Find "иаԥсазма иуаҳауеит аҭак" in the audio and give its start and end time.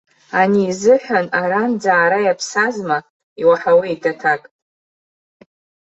2.25-4.41